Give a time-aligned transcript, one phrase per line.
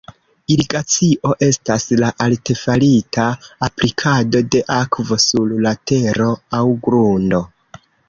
[0.53, 3.27] Irigacio estas la artefarita
[3.69, 7.49] aplikado de akvo sur la tero aŭ grundo.